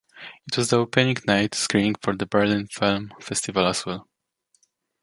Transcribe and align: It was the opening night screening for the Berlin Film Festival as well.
It 0.47 0.57
was 0.57 0.71
the 0.71 0.79
opening 0.79 1.17
night 1.27 1.53
screening 1.53 1.93
for 2.01 2.15
the 2.15 2.25
Berlin 2.25 2.65
Film 2.65 3.13
Festival 3.19 3.67
as 3.67 3.85
well. 3.85 4.09